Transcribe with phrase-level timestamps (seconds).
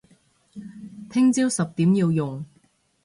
[1.11, 2.43] 聽朝十點要用